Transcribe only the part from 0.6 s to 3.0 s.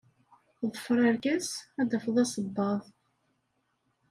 Ḍfeṛ arkas, ad tafeḍ asebbaḍ.